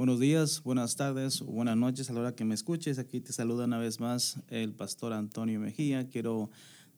[0.00, 2.98] Buenos días, buenas tardes, buenas noches a la hora que me escuches.
[2.98, 6.08] Aquí te saluda una vez más el pastor Antonio Mejía.
[6.08, 6.50] Quiero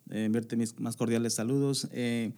[0.08, 1.88] eh, enviarte mis más cordiales saludos.
[1.90, 2.30] Eh,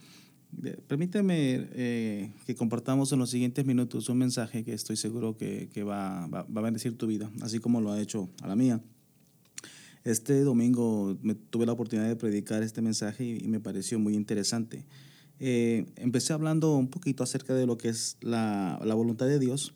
[0.88, 6.24] permíteme eh, que compartamos en los siguientes minutos un mensaje que estoy seguro que, va,
[6.24, 8.80] a bendecir tu vida, así como lo ha hecho a la mía.
[10.02, 14.86] Este domingo me, tuve la oportunidad de predicar este mensaje y, me pareció muy interesante.
[15.40, 19.74] Eh, empecé hablando un poquito acerca de lo que es la voluntad de Dios,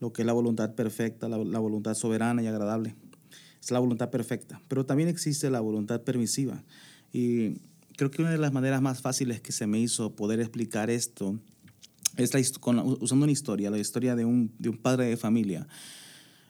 [0.00, 2.96] lo que es la voluntad perfecta, la, voluntad soberana y agradable.
[3.62, 6.64] Es la voluntad perfecta, pero también existe la voluntad permisiva.
[7.12, 7.58] Y
[7.96, 11.38] creo que una de las maneras más fáciles que se me hizo poder explicar esto
[12.16, 12.40] es la,
[12.82, 15.68] usando una historia, la historia de un, de un padre de familia,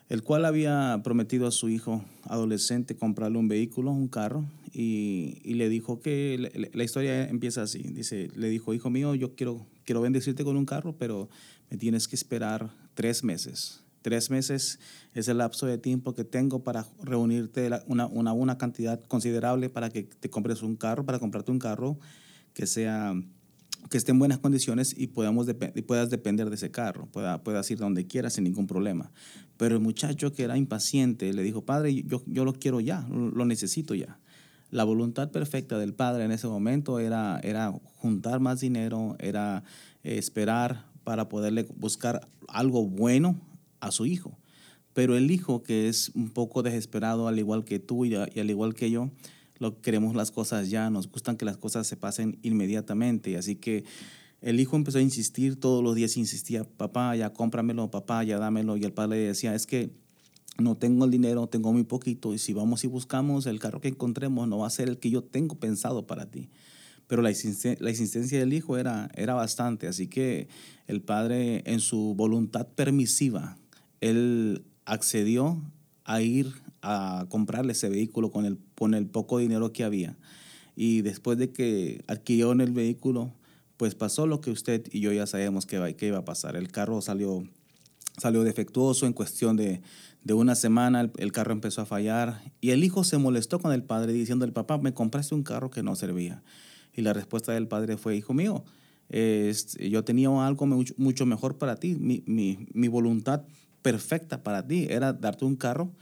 [0.09, 5.55] el cual había prometido a su hijo adolescente comprarle un vehículo, un carro, y, y
[5.55, 7.79] le dijo que la, historia empieza así.
[7.79, 11.29] Dice, le dijo, hijo mío, yo quiero, quiero bendecirte con un carro, pero
[11.71, 12.71] me tienes que esperar
[13.01, 13.81] tres meses.
[14.03, 14.79] Tres meses
[15.15, 19.89] es el lapso de tiempo que tengo para reunirte una, una, una cantidad considerable para
[19.89, 21.99] que te compres un carro, para comprarte un carro
[22.53, 23.15] que sea
[23.89, 27.71] que esté en buenas condiciones y, podamos y puedas depender de ese carro, pueda, puedas
[27.71, 29.11] ir donde quieras sin ningún problema.
[29.57, 33.47] Pero el muchacho que era impaciente le dijo, padre, yo, yo lo quiero ya, lo
[33.47, 34.19] necesito ya.
[34.71, 39.65] La voluntad perfecta del padre en ese momento era, era juntar más dinero, era
[40.03, 43.35] esperar para poderle buscar algo bueno
[43.81, 44.39] a su hijo.
[44.93, 48.75] Pero el hijo que es un poco desesperado, al igual que tú y, al igual
[48.75, 49.11] que yo,
[49.59, 53.37] lo queremos las cosas ya, nos gustan que las cosas se pasen inmediatamente.
[53.37, 53.83] Así que
[54.41, 58.77] el hijo empezó a insistir, todos los días insistía, papá, ya cómpramelo, papá, ya dámelo.
[58.77, 59.91] Y el padre le decía, es que
[60.59, 63.89] no tengo el dinero, tengo muy poquito, y si vamos y buscamos el carro que
[63.89, 66.51] encontremos, no va a ser el que yo tengo pensado para ti.
[67.11, 70.47] Pero la, insistencia, la insistencia del hijo era, era bastante, así que
[70.87, 73.59] el padre en su voluntad permisiva,
[74.01, 75.61] él accedió
[76.05, 76.53] a ir
[76.83, 80.17] a comprarle ese vehículo con el, con el poco dinero que había.
[80.77, 83.35] Y después de que adquirió el vehículo,
[83.77, 86.55] pues pasó lo que usted y yo ya sabemos que, va, que iba a pasar.
[86.55, 87.43] El carro salió,
[88.19, 89.83] salió defectuoso en cuestión de,
[90.23, 93.73] de una semana, el, el, carro empezó a fallar y el hijo se molestó con
[93.73, 96.45] el padre diciendo, el papá, me compraste un carro que no servía.
[96.95, 98.65] Y la respuesta del padre fue, hijo mío,
[99.11, 103.43] yo tenía algo mucho, mucho mejor para ti, mi, mi, mi voluntad
[103.83, 105.93] perfecta para ti era darte un carro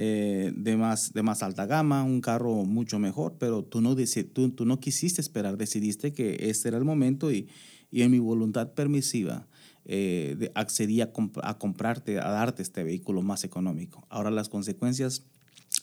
[0.00, 3.96] eh, de, más, de más alta gama, un carro mucho mejor, pero tú no,
[4.32, 7.48] tú, tú no quisiste esperar, decidiste que este era el momento y,
[7.90, 9.48] y en mi voluntad permisiva
[9.86, 14.06] eh, de, accedí a, comp a, comprarte, a darte este vehículo más económico.
[14.08, 15.24] Ahora las consecuencias,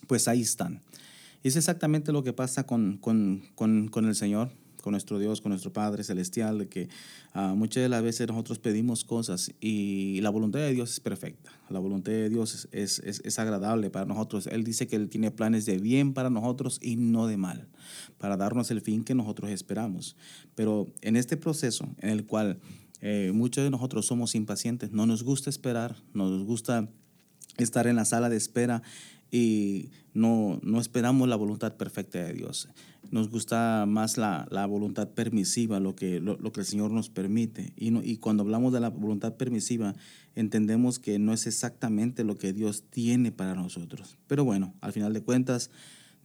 [0.07, 0.81] pues ahí están.
[1.45, 4.49] Es exactamente lo que pasa con, con, con, con el Señor
[4.81, 6.89] con nuestro Dios, con nuestro Padre Celestial, de que
[7.35, 11.51] uh, muchas de las veces nosotros pedimos cosas y la voluntad de Dios es perfecta,
[11.69, 14.47] la voluntad de Dios es, es, es, agradable para nosotros.
[14.47, 17.67] Él dice que Él tiene planes de bien para nosotros y no de mal,
[18.17, 20.15] para darnos el fin que nosotros esperamos.
[20.55, 22.59] Pero en este proceso en el cual
[23.01, 26.89] eh, muchos de nosotros somos impacientes, no nos gusta esperar, nos gusta
[27.57, 28.83] estar en la sala de espera
[29.35, 32.69] y no, no esperamos la voluntad perfecta de Dios.
[33.11, 37.09] Nos gusta más la, la voluntad permisiva, lo que, lo, lo, que el Señor nos
[37.09, 37.73] permite.
[37.75, 39.93] Y, no, y cuando hablamos de la voluntad permisiva,
[40.35, 44.17] entendemos que no es exactamente lo que Dios tiene para nosotros.
[44.27, 45.69] Pero bueno, al final de cuentas,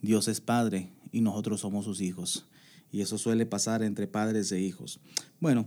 [0.00, 2.47] Dios es Padre y nosotros somos sus hijos.
[2.92, 5.00] Y eso suele pasar entre padres e hijos.
[5.41, 5.66] Bueno,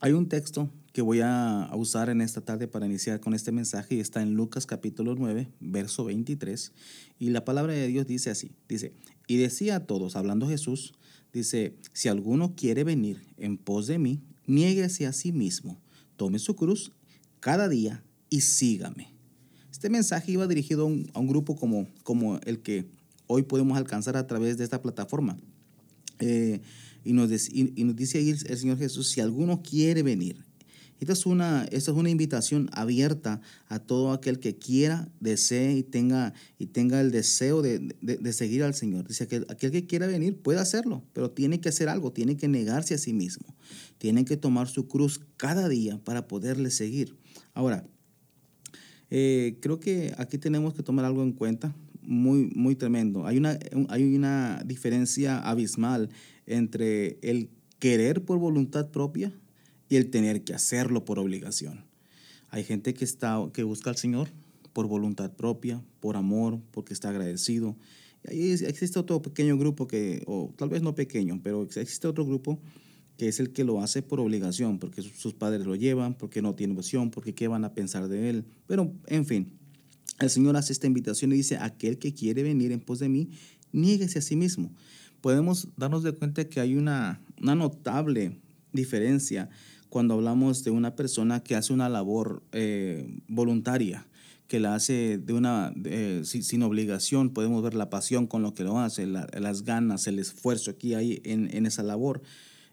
[0.00, 3.96] hay un texto que voy a usar en esta tarde para iniciar con este mensaje
[3.96, 6.72] y está en Lucas capítulo 9, verso 23.
[7.18, 8.94] Y la palabra de Dios dice así, dice,
[9.26, 10.94] y decía a todos, hablando Jesús,
[11.34, 15.78] dice, si alguno quiere venir en pos de mí, niéguese a sí mismo,
[16.16, 16.92] tome su cruz
[17.40, 19.12] cada día y sígame.
[19.70, 22.88] Este mensaje iba dirigido a un, a un grupo como, como el que
[23.26, 25.36] hoy podemos alcanzar a través de esta plataforma.
[26.20, 26.62] Eh,
[27.04, 30.45] y, nos, y, y nos dice ahí el Señor Jesús, si alguno quiere venir,
[30.98, 35.82] esta es, una, esta es una invitación abierta a todo aquel que quiera, desee y
[35.82, 39.06] tenga, y tenga el deseo de, de, seguir al Señor.
[39.06, 42.48] Dice que aquel que quiera venir puede hacerlo, pero tiene que hacer algo, tiene que
[42.48, 43.54] negarse a sí mismo,
[43.98, 47.14] tiene que tomar su cruz cada día para poderle seguir.
[47.52, 47.86] Ahora,
[49.10, 53.26] eh, creo que aquí tenemos que tomar algo en cuenta muy, muy tremendo.
[53.26, 56.08] Hay una, hay una diferencia abismal
[56.46, 59.32] entre el querer por voluntad propia
[59.88, 61.84] y el tener que hacerlo por obligación.
[62.50, 64.28] Hay gente que, está, que busca al Señor
[64.72, 67.76] por voluntad propia, por amor, porque está agradecido.
[68.30, 72.60] Y existe otro pequeño grupo que, o tal vez no pequeño, pero existe otro grupo
[73.16, 76.54] que es el que lo hace por obligación, porque sus padres lo llevan, porque no
[76.54, 78.44] tiene opción, porque qué van a pensar de él.
[78.66, 79.52] Pero, en fin,
[80.20, 83.30] el Señor hace esta invitación y dice, aquel que quiere venir en pos de mí,
[83.72, 84.70] niéguese a sí mismo.
[85.22, 88.38] Podemos darnos de cuenta que hay una, una notable
[88.72, 89.48] diferencia
[89.88, 94.06] cuando hablamos de una persona que hace una labor eh, voluntaria,
[94.48, 95.74] que la hace de una,
[96.22, 100.76] sin, obligación, podemos ver la pasión con lo que lo hace, las ganas, el esfuerzo
[100.78, 102.22] que hay en, en esa labor.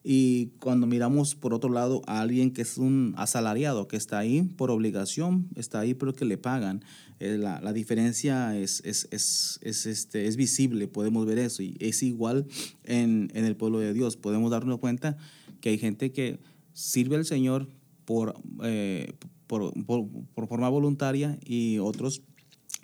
[0.04, 4.42] Y cuando miramos por otro lado a alguien que es un asalariado, que está ahí
[4.44, 6.84] por obligación, está ahí porque le pagan,
[7.22, 11.64] eh, la, la, diferencia es, es, es, es, este, es visible, podemos ver eso.
[11.64, 12.46] Y es igual
[12.84, 14.18] en, en el pueblo de Dios.
[14.18, 15.16] Podemos darnos cuenta
[15.62, 16.38] que hay gente que
[16.74, 17.70] sirve al Señor
[18.06, 19.14] por, eh,
[19.48, 22.24] por, por, por forma voluntaria y otros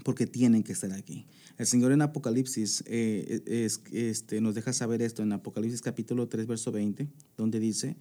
[0.04, 1.26] porque tienen que estar aquí.
[1.58, 6.48] El Señor en Apocalipsis eh, es, este, nos deja saber esto en Apocalipsis capítulo 3,
[6.48, 7.98] verso 20, donde dice,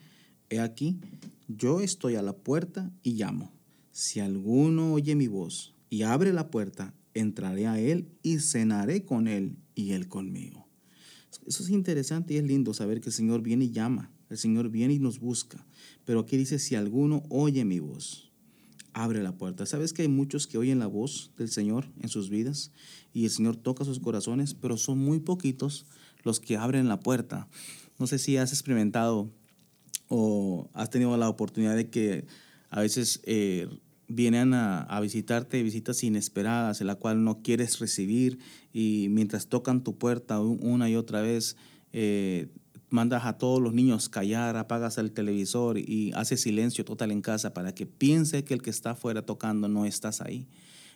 [0.48, 1.00] he aquí,
[1.48, 3.52] yo estoy a la puerta y llamo.
[3.90, 9.26] Si alguno oye mi voz y abre la puerta, entraré a él y cenaré con
[9.26, 10.68] él y él conmigo.
[11.46, 14.12] Eso es interesante y es lindo saber que el Señor viene y llama.
[14.30, 15.66] El Señor viene y nos busca.
[16.04, 18.28] Pero aquí dice, si alguno oye mi voz
[18.92, 19.66] abre la puerta.
[19.66, 22.72] ¿Sabes que hay muchos que oyen la voz del Señor en sus vidas
[23.12, 25.86] y el Señor toca sus corazones, pero son muy poquitos
[26.24, 27.48] los que abren la puerta?
[27.98, 29.30] No sé si has experimentado
[30.08, 32.26] o has tenido la oportunidad de que
[32.70, 33.68] a veces eh,
[34.08, 38.38] vienen a, visitarte visitas inesperadas, en la cual no quieres recibir
[38.72, 41.56] y mientras tocan tu puerta una y otra vez,
[41.92, 42.48] eh,
[42.90, 47.54] mandas a todos los niños callar, apagas el televisor y haces silencio total en casa
[47.54, 50.46] para que piense que el que está afuera tocando no estás ahí.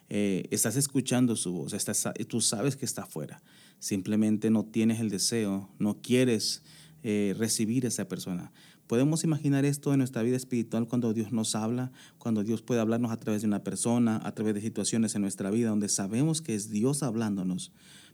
[0.09, 3.43] Eh, estás escuchando su voz, estás, tú sabes que está afuera.
[3.79, 6.63] Simplemente no tienes el deseo, no quieres
[7.03, 8.53] eh, recibir a esa persona.
[8.87, 13.11] Podemos imaginar esto en nuestra vida espiritual cuando Dios nos habla, cuando Dios puede hablarnos
[13.11, 16.55] a través de una persona, a través de situaciones en nuestra vida donde sabemos que
[16.55, 17.73] es Dios hablándonos,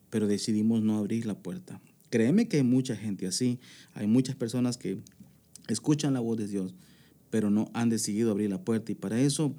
[0.09, 1.81] pero decidimos no abrir la puerta.
[2.10, 3.58] Créeme que hay mucha gente así.
[3.94, 4.99] Hay muchas personas que
[5.69, 6.75] escuchan la voz de Dios,
[7.31, 8.93] pero no han decidido abrir la puerta.
[8.93, 9.55] Y para eso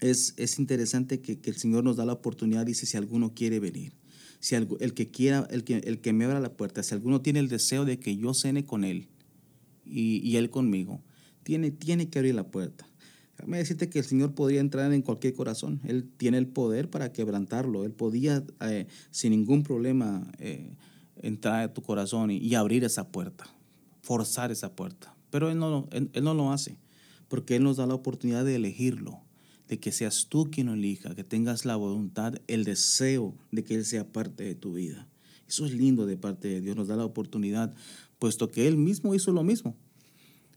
[0.00, 3.60] es, es interesante que, que, el Señor nos da la oportunidad, dice, si alguno quiere
[3.60, 3.92] venir.
[4.40, 7.40] Si el que quiera, el que, el que me abra la puerta, si alguno tiene
[7.40, 9.08] el deseo de que yo cene con él
[9.84, 11.02] y, y él conmigo,
[11.42, 12.86] tiene, tiene que abrir la puerta.
[13.38, 15.80] Déjame decirte que el Señor podría entrar en cualquier corazón.
[15.84, 17.84] Él tiene el poder para quebrantarlo.
[17.84, 20.70] Él podía, eh, sin ningún problema, eh,
[21.22, 23.46] entrar a tu corazón y, abrir esa puerta,
[24.02, 25.14] forzar esa puerta.
[25.30, 26.78] Pero él no, él, no lo hace,
[27.28, 29.20] porque Él nos da la oportunidad de elegirlo,
[29.68, 33.74] de que seas tú quien lo elija, que tengas la voluntad, el deseo de que
[33.74, 35.06] Él sea parte de tu vida.
[35.46, 37.74] Eso es lindo de parte de Dios, nos da la oportunidad,
[38.18, 39.76] puesto que Él mismo hizo lo mismo.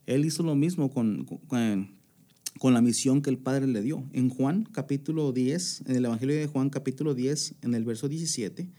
[0.05, 4.03] Él hizo lo mismo con, con, la misión que el Padre le dio.
[4.13, 8.69] En Juan capítulo 10, en el Evangelio de Juan capítulo 10, en el verso 17,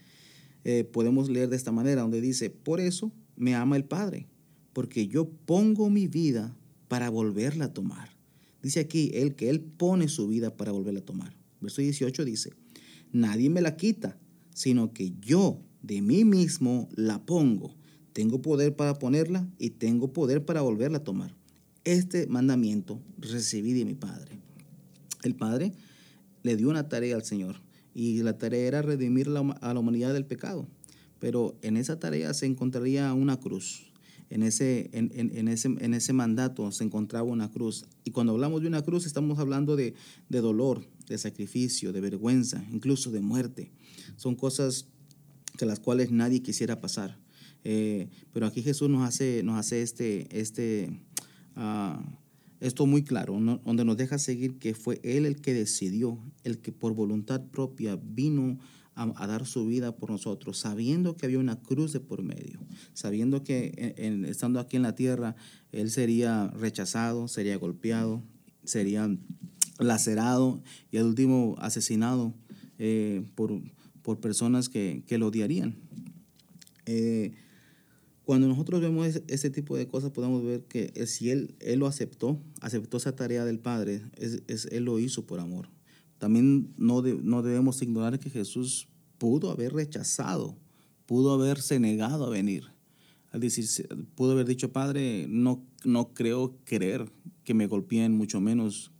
[0.63, 4.27] eh, podemos leer de esta manera, donde dice, por eso me ama el Padre,
[4.71, 6.55] porque yo pongo mi vida
[6.87, 8.09] para volverla a tomar.
[8.61, 11.35] Dice aquí, él que él pone su vida para volverla a tomar.
[11.59, 12.51] Verso 18 dice,
[13.11, 14.17] nadie me la quita,
[14.53, 17.75] sino que yo de mí mismo la pongo.
[18.13, 21.35] Tengo poder para ponerla y tengo poder para volverla a tomar.
[21.83, 24.39] Este mandamiento recibí de mi Padre.
[25.23, 25.73] El Padre
[26.43, 27.61] le dio una tarea al Señor
[27.93, 30.67] y la tarea era redimir a la humanidad del pecado.
[31.19, 33.91] Pero en esa tarea se encontraría una cruz.
[34.29, 37.85] En ese, en, ese, en ese mandato se encontraba una cruz.
[38.03, 39.93] Y cuando hablamos de una cruz estamos hablando de,
[40.29, 43.71] dolor, de sacrificio, de vergüenza, incluso de muerte.
[44.15, 44.87] Son cosas
[45.57, 47.19] que las cuales nadie quisiera pasar.
[47.63, 50.89] Eh, pero aquí Jesús nos hace, nos hace este, este,
[51.55, 52.01] uh,
[52.63, 56.71] esto muy claro, donde nos deja seguir que fue Él el que decidió, el que
[56.71, 58.57] por voluntad propia vino
[58.95, 62.59] a, dar su vida por nosotros, sabiendo que había una cruz de por medio,
[62.93, 63.95] sabiendo que
[64.27, 65.35] estando aquí en la tierra,
[65.73, 68.23] Él sería rechazado, sería golpeado,
[68.63, 69.09] sería
[69.79, 72.33] lacerado y al último asesinado
[72.77, 73.61] eh, por,
[74.03, 75.75] por, personas que, que lo odiarían.
[76.85, 77.33] Eh,
[78.25, 82.39] cuando nosotros vemos ese, tipo de cosas, podemos ver que si él, él lo aceptó,
[82.61, 85.69] aceptó esa tarea del Padre, es, Él lo hizo por amor.
[86.19, 88.87] También no, no debemos ignorar que Jesús
[89.17, 90.57] pudo haber rechazado,
[91.05, 92.71] pudo haberse negado a venir.
[93.31, 93.65] Al decir,
[94.15, 97.11] pudo haber dicho, Padre, no, no creo querer
[97.43, 98.91] que me golpeen, mucho menos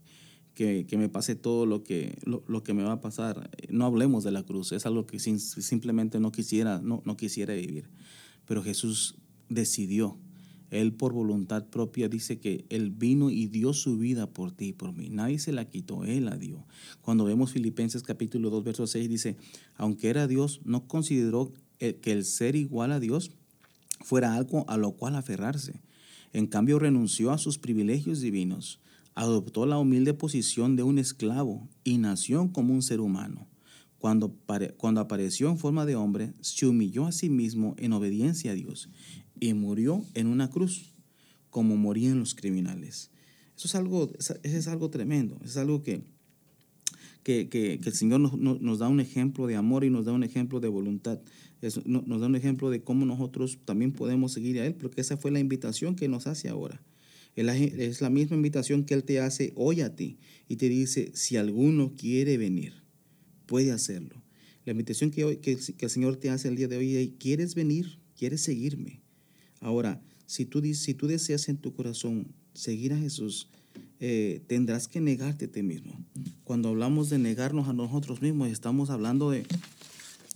[0.53, 3.49] que, que me pase todo lo que, lo, lo, que me va a pasar.
[3.69, 7.89] No hablemos de la cruz, es algo que simplemente no quisiera, no, no quisiera vivir.
[8.45, 9.15] Pero Jesús
[9.49, 10.17] decidió.
[10.69, 14.73] Él por voluntad propia dice que Él vino y dio su vida por ti y
[14.73, 15.09] por mí.
[15.09, 16.65] Nadie se la quitó, Él la dio.
[17.01, 19.37] Cuando vemos Filipenses capítulo 2, verso 6, dice,
[19.75, 23.31] aunque era Dios, no consideró que el ser igual a Dios
[24.01, 25.81] fuera algo a lo cual aferrarse.
[26.31, 28.79] En cambio, renunció a sus privilegios divinos,
[29.13, 33.47] adoptó la humilde posición de un esclavo y nació como un ser humano.
[34.03, 34.35] Cuando,
[34.75, 38.89] cuando apareció en forma de hombre, se humilló a sí mismo en obediencia a Dios
[39.39, 40.93] y murió en una cruz,
[41.49, 43.11] como morían los criminales.
[43.55, 44.11] Eso es algo,
[44.43, 46.03] es algo tremendo, es algo que,
[47.23, 50.59] que, el Señor nos, nos, da un ejemplo de amor y nos da un ejemplo
[50.59, 51.21] de voluntad
[51.85, 55.31] nos da un ejemplo de cómo nosotros también podemos seguir a Él, porque esa fue
[55.31, 56.83] la invitación que nos hace ahora.
[57.37, 60.17] Es la misma invitación que Él te hace hoy a ti
[60.49, 62.82] y te dice, si alguno quiere venir,
[63.45, 64.21] puede hacerlo.
[64.65, 67.55] La invitación que, hoy, que, el Señor te hace el día de hoy es, ¿quieres
[67.55, 67.99] venir?
[68.17, 69.01] ¿Quieres seguirme?
[69.59, 73.49] Ahora, si tú, si tú deseas en tu corazón seguir a Jesús,
[73.99, 75.97] eh, tendrás que negarte a ti mismo.
[76.43, 79.45] Cuando hablamos de negarnos a nosotros mismos, estamos hablando de,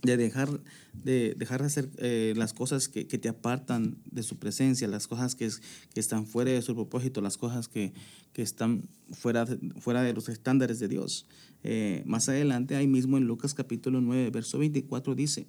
[0.02, 0.60] de dejar
[0.92, 5.34] de, dejar de hacer eh, las cosas que, te apartan de su presencia, las cosas
[5.34, 5.48] que,
[5.92, 7.92] que están fuera de su propósito, las cosas que,
[8.34, 11.26] están fuera de, fuera de los estándares de Dios.
[11.64, 15.48] Eh, más adelante, ahí mismo en Lucas capítulo 9, verso 24 dice,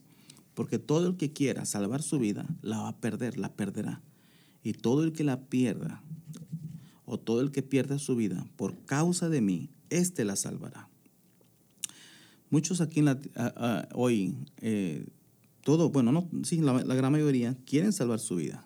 [0.55, 4.01] porque todo el que quiera salvar su vida, la va a perder, la perderá.
[4.63, 6.03] Y todo el que la pierda,
[7.05, 10.88] o todo el que pierda su vida por causa de mí, éste la salvará.
[12.49, 13.19] Muchos aquí la,
[13.93, 15.05] hoy, eh,
[15.63, 18.65] todo, bueno, no, sí, la, gran mayoría quieren salvar su vida.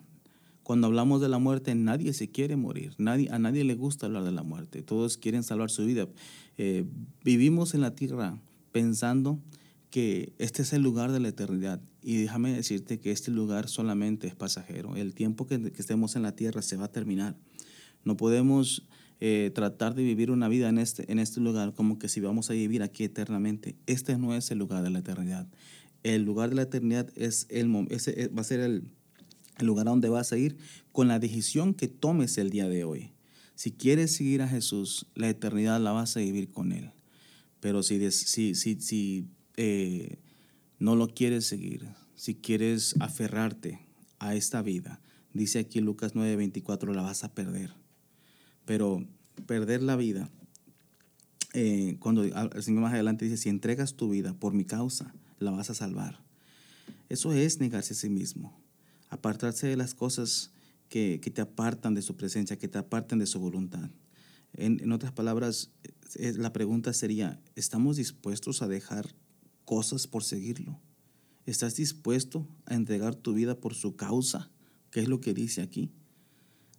[0.62, 4.24] Cuando hablamos de la muerte, nadie se quiere morir, nadie, a nadie le gusta hablar
[4.24, 6.08] de la muerte, todos quieren salvar su vida.
[6.56, 6.86] Eh,
[7.22, 8.38] vivimos en la tierra
[8.72, 9.38] pensando
[9.90, 11.80] que este es el lugar de la eternidad.
[12.02, 14.96] Y déjame decirte que este lugar solamente es pasajero.
[14.96, 17.36] El tiempo que, que estemos en la tierra se va a terminar.
[18.02, 18.86] No podemos
[19.20, 22.50] eh, tratar de vivir una vida en este, en este lugar como que si vamos
[22.50, 23.76] a vivir aquí eternamente.
[23.86, 25.46] Este no es el lugar de la eternidad.
[26.02, 28.84] El lugar de la eternidad es el, ese eh, va a ser el,
[29.60, 30.56] lugar a donde vas a ir
[30.92, 33.12] con la decisión que tomes el día de hoy.
[33.54, 36.90] Si quieres seguir a Jesús, la eternidad la vas a vivir con Él.
[37.60, 40.18] Pero si, si, si, si eh,
[40.78, 43.86] no lo quieres seguir, si quieres aferrarte
[44.18, 45.00] a esta vida,
[45.32, 47.83] dice aquí Lucas 9:24, la vas a perder.
[48.64, 49.06] Pero
[49.46, 50.30] perder la vida,
[51.52, 55.50] eh, cuando el Señor más adelante dice, si entregas tu vida por mi causa, la
[55.50, 56.20] vas a salvar.
[57.08, 58.58] Eso es negarse a sí mismo,
[59.10, 60.50] apartarse de las cosas
[60.88, 63.90] que, te apartan de su presencia, que te apartan de su voluntad.
[64.54, 65.70] En, otras palabras,
[66.18, 69.14] la pregunta sería, ¿estamos dispuestos a dejar
[69.64, 70.80] cosas por seguirlo?
[71.46, 74.50] ¿Estás dispuesto a entregar tu vida por su causa?
[74.90, 75.90] ¿Qué es lo que dice aquí?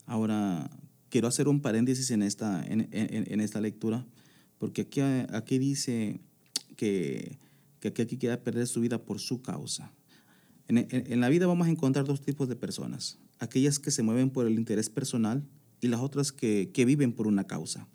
[0.05, 0.69] Ahora,
[1.15, 4.05] quiero hacer un paréntesis en esta, en, esta lectura,
[4.57, 6.19] porque aquí, aquí dice
[6.75, 7.39] que,
[7.79, 9.93] que aquí quiere perder su vida por su causa.
[10.67, 14.45] En, la vida vamos a encontrar dos tipos de personas, aquellas que se mueven por
[14.45, 15.47] el interés personal
[15.79, 17.87] y las otras que, viven por una causa.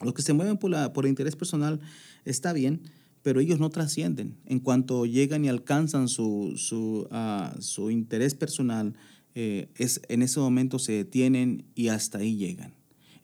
[0.00, 1.80] Los que se mueven por, la, por el interés personal
[2.24, 2.82] está bien,
[3.22, 4.38] pero ellos no trascienden.
[4.44, 8.94] En cuanto llegan y alcanzan su, su, ah, su interés personal,
[9.34, 12.74] eh, es, en ese momento se detienen y hasta ahí llegan.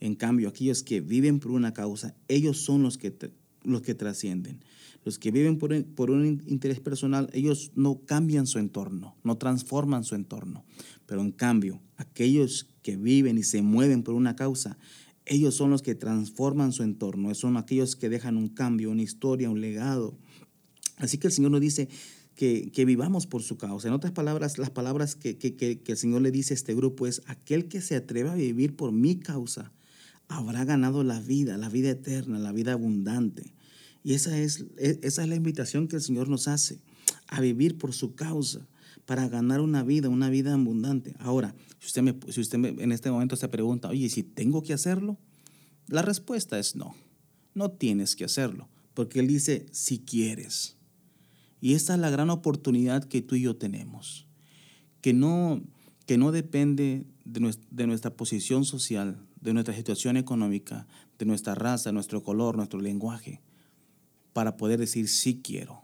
[0.00, 3.14] En cambio, aquellos que viven por una causa, ellos son los que,
[3.62, 4.64] los que trascienden.
[5.04, 10.04] Los que viven por, por, un interés personal, ellos no cambian su entorno, no transforman
[10.04, 10.64] su entorno.
[11.06, 14.78] Pero en cambio, aquellos que viven y se mueven por una causa,
[15.26, 19.50] ellos son los que transforman su entorno, son aquellos que dejan un cambio, una historia,
[19.50, 20.18] un legado.
[20.96, 21.88] Así que el Señor nos dice,
[22.40, 23.88] que, vivamos por su causa.
[23.88, 25.36] En otras palabras, las palabras que,
[25.86, 28.92] el Señor le dice a este grupo es, aquel que se atreva a vivir por
[28.92, 29.72] mi causa,
[30.26, 33.52] habrá ganado la vida, la vida eterna, la vida abundante.
[34.02, 36.80] Y esa es, e, esa es la invitación que el Señor nos hace,
[37.26, 38.66] a vivir por su causa,
[39.04, 41.14] para ganar una vida, una vida abundante.
[41.18, 44.72] Ahora, si usted, me, si usted en este momento se pregunta, oye, si tengo que
[44.72, 45.18] hacerlo?
[45.88, 46.94] La respuesta es no,
[47.52, 50.79] no tienes que hacerlo, porque Él dice, si quieres.
[51.60, 54.26] Y esa es la gran oportunidad que tú y yo tenemos,
[55.00, 55.62] que no,
[56.06, 60.86] que no depende de nuestra, posición social, de nuestra situación económica,
[61.18, 63.40] de nuestra raza, nuestro color, nuestro lenguaje,
[64.32, 65.82] para poder decir sí quiero.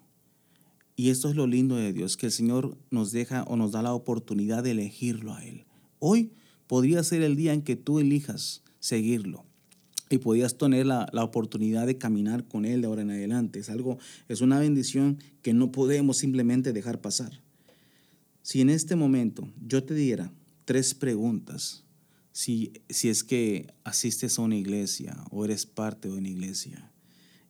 [0.96, 3.82] Y esto es lo lindo de Dios, que el Señor nos deja o nos da
[3.82, 5.66] la oportunidad de elegirlo a Él.
[5.98, 6.32] Hoy
[6.66, 9.45] podría ser el día en que tú elijas seguirlo
[10.08, 13.58] y podías tener la, oportunidad de caminar con Él de ahora en adelante.
[13.58, 13.98] Es algo,
[14.28, 17.42] es una bendición que no podemos simplemente dejar pasar.
[18.42, 20.32] Si en este momento yo te diera
[20.64, 21.84] tres preguntas
[22.30, 26.92] si, si es que asistes a una iglesia o eres parte de una iglesia.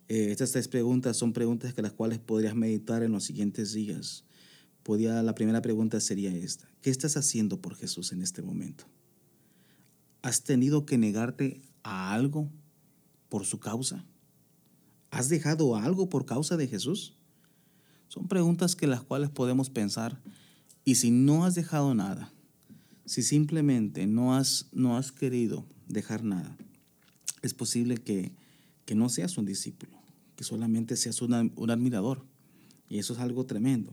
[0.08, 4.24] Eh, estas tres preguntas son preguntas que las cuales podrías meditar en los siguientes días.
[4.84, 6.70] Podía, la primera pregunta sería esta.
[6.80, 8.84] ¿Qué estás haciendo por Jesús en este momento?
[10.22, 12.50] ¿Has tenido que negarte a algo
[13.28, 14.04] por su causa?
[15.10, 17.14] ¿Has dejado algo por causa de Jesús?
[18.08, 20.20] Son preguntas que las cuales podemos pensar
[20.84, 22.32] y si no has dejado nada,
[23.04, 26.56] si simplemente no has, no has querido dejar nada,
[27.42, 28.32] es posible que,
[28.84, 29.96] que no seas un discípulo,
[30.34, 32.24] que solamente seas un admirador.
[32.88, 33.92] Y eso es algo tremendo.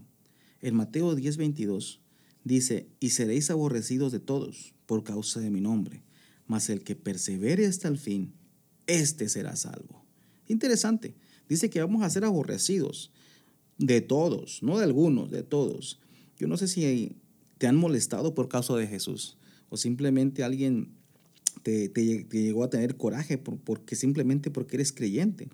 [0.61, 1.99] En Mateo 10:22
[2.43, 6.03] dice, y seréis aborrecidos de todos por causa de mi nombre,
[6.53, 8.31] mas el que persevere hasta el fin,
[8.85, 10.05] éste será salvo.
[10.47, 11.15] Interesante.
[11.49, 13.11] Dice que vamos a ser aborrecidos
[13.79, 15.99] de todos, no de algunos, de todos.
[16.37, 17.17] Yo no sé si
[17.57, 20.93] te han molestado por causa de Jesús o simplemente alguien
[21.63, 25.49] te, llegó a tener coraje porque simplemente porque eres creyente.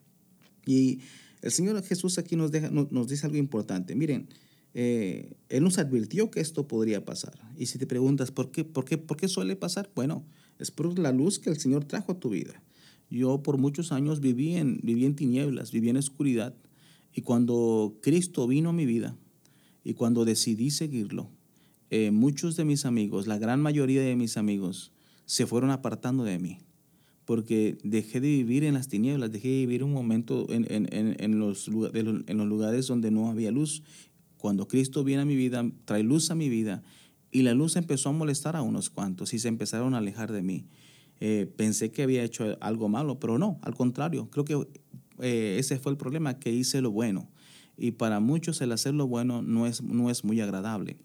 [0.65, 1.00] Y
[1.41, 3.96] el Señor Jesús aquí nos, deja, nos dice algo importante.
[3.96, 4.27] Miren,
[4.74, 7.39] eh, él nos advirtió que esto podría pasar.
[7.58, 9.89] Y si te preguntas, ¿por qué, por, qué, ¿por qué suele pasar?
[9.96, 10.25] Bueno,
[10.60, 12.62] es por la luz que el Señor trajo a tu vida.
[13.10, 16.54] Yo por muchos años viví en, viví en tinieblas, viví en oscuridad.
[17.13, 19.18] Y cuando Cristo vino a mi vida
[19.84, 21.32] y cuando decidí seguirlo,
[21.89, 24.92] eh, muchos de mis amigos, la gran mayoría de mis amigos,
[25.25, 26.60] se fueron apartando de mí.
[27.25, 31.39] Porque dejé de vivir en las tinieblas, dejé de vivir un momento en, en, en,
[31.39, 33.84] los, en los lugares donde no había luz
[34.38, 36.82] cuando Cristo viene a mi vida, trae luz a mi vida
[37.31, 40.41] y la luz empezó a molestar a unos cuantos y se empezaron a alejar de
[40.41, 40.65] mí.
[41.19, 44.67] Eh, pensé que había hecho algo malo, pero no, al contrario, creo que
[45.19, 47.29] eh, ese fue el problema, que hice lo bueno.
[47.77, 50.98] Y para muchos el hacer lo bueno no es, no es muy agradable.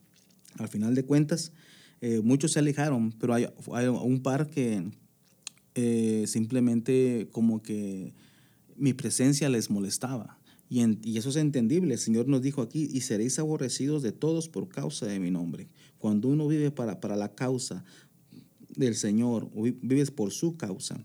[0.58, 1.52] Al final de cuentas,
[2.00, 4.84] eh, muchos se alejaron, pero hay, hay un par que
[6.26, 8.14] simplemente como que
[8.76, 10.38] mi presencia les molestaba.
[10.68, 11.94] Y, eso es entendible.
[11.94, 15.68] El Señor nos dijo aquí, y seréis aborrecidos de todos por causa de mi nombre.
[15.98, 17.85] Cuando uno vive para, para la causa
[18.77, 21.05] del Señor, vives por su causa,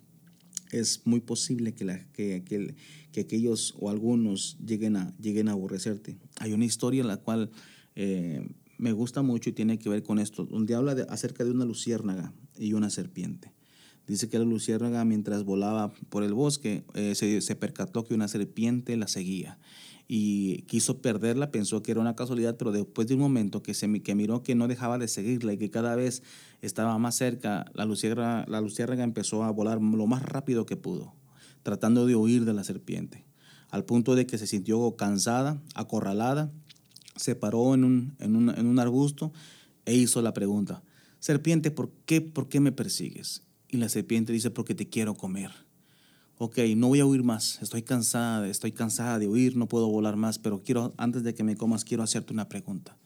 [0.72, 2.76] es muy posible que, que, que,
[3.12, 6.17] que, aquellos o algunos lleguen a, lleguen a aborrecerte.
[6.39, 7.50] Hay una historia en la cual
[7.95, 11.65] eh, me gusta mucho y tiene que ver con esto, donde habla acerca de una
[11.65, 13.52] luciérnaga y una serpiente.
[14.10, 18.98] Dice que la luciérnaga mientras volaba por el bosque eh, se, percató que una serpiente
[18.98, 19.60] la seguía
[20.08, 24.02] y quiso perderla, pensó que era una casualidad, pero después de un momento que, se,
[24.02, 26.24] que miró que no dejaba de seguirla y que cada vez
[26.63, 31.13] estaba más cerca, la luciérnaga, la luciérnaga empezó a volar lo más rápido que pudo,
[31.62, 33.28] tratando de huir de la serpiente,
[33.69, 36.52] al punto de que se sintió cansada, acorralada,
[37.15, 39.32] se paró en un, en un, en un arbusto
[39.86, 40.82] e hizo la pregunta,
[41.19, 43.43] serpiente, ¿por qué, ¿por qué me persigues?
[43.71, 45.51] Y la serpiente dice, porque te quiero comer.
[46.38, 50.15] Ok, no voy a huir más, estoy cansada, estoy cansada de huir, no puedo volar
[50.15, 52.97] más, pero quiero, antes de que me comas, quiero hacerte una pregunta.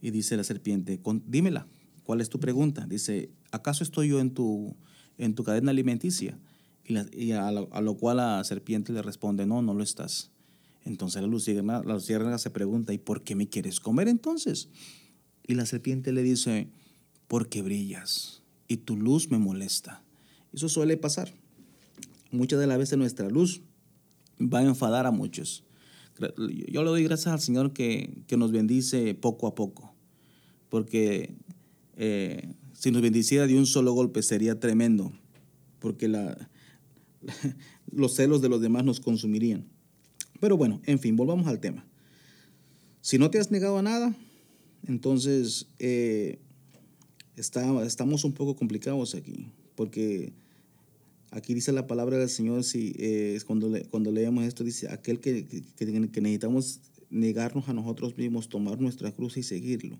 [0.00, 1.66] Y dice la serpiente, dímela,
[2.04, 2.86] ¿cuál es tu pregunta?
[2.86, 4.76] Dice, ¿acaso estoy yo en tu,
[5.18, 6.38] en tu cadena alimenticia?
[6.84, 10.30] Y, a, lo, cual la serpiente le responde, no, no lo estás.
[10.84, 14.68] Entonces la luciérnaga, la luciérnaga se pregunta, ¿y por qué me quieres comer entonces?
[15.46, 16.68] Y la serpiente le dice,
[17.26, 18.41] porque brillas
[18.72, 20.02] y tu luz me molesta.
[20.52, 21.32] Eso suele pasar.
[22.30, 23.60] Muchas de las veces nuestra luz
[24.40, 25.64] va a enfadar a muchos.
[26.68, 29.94] Yo le doy gracias al Señor que, nos bendice poco a poco,
[30.70, 31.34] porque
[31.96, 35.12] eh, si nos bendiciera de un solo golpe sería tremendo,
[35.78, 36.08] porque
[37.92, 39.66] los celos de los demás nos consumirían.
[40.40, 41.86] Pero bueno, en fin, volvamos al tema.
[43.02, 44.14] Si no te has negado a nada,
[44.86, 46.38] entonces eh,
[47.36, 50.32] estamos un poco complicados aquí, porque
[51.30, 55.46] aquí dice la palabra del Señor, si, eh, cuando, cuando leemos esto, dice, aquel que,
[55.46, 59.98] que, necesitamos negarnos a nosotros mismos, tomar nuestra cruz y seguirlo.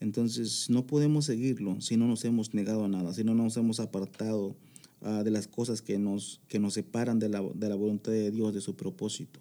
[0.00, 3.80] Entonces, no podemos seguirlo si no nos hemos negado a nada, si no nos hemos
[3.80, 4.56] apartado
[5.02, 8.30] ah, de las cosas que nos, que nos separan de la, de la voluntad de
[8.30, 9.40] Dios, de su propósito.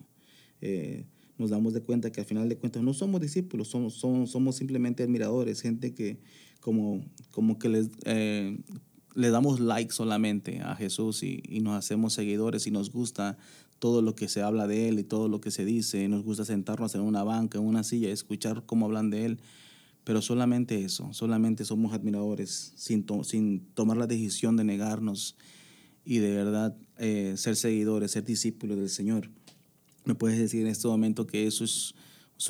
[0.62, 1.06] Eh,
[1.39, 5.04] nos damos de cuenta que al final de cuentas no somos discípulos, somos, somos, simplemente
[5.04, 6.19] admiradores, gente que,
[6.60, 8.60] como, como que les, eh,
[9.15, 13.38] le damos like solamente a Jesús y, nos hacemos seguidores y nos gusta
[13.80, 16.08] todo lo que se habla de Él y todo lo que se dice.
[16.08, 19.39] Nos gusta sentarnos en una banca, en una silla, escuchar cómo hablan de Él.
[20.04, 25.36] Pero solamente eso, solamente somos admiradores, sin, sin tomar la decisión de negarnos
[26.04, 29.30] y de verdad eh, ser seguidores, ser discípulos del Señor.
[30.05, 31.93] ¿Me puedes decir en este momento que eso es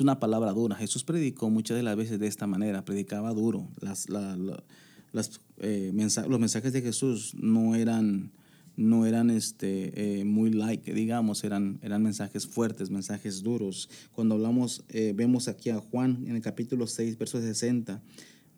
[0.00, 0.76] una palabra dura.
[0.76, 3.68] Jesús predicó muchas de las veces de esta manera, predicaba duro.
[5.58, 8.30] Eh, los mensajes de Jesús no eran,
[8.76, 13.90] no eran este, eh, muy like, digamos, eran, eran mensajes fuertes, mensajes duros.
[14.12, 18.00] Cuando hablamos, eh, vemos aquí a Juan en el capítulo 6, verso 60,